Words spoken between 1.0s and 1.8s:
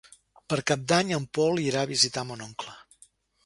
en Pol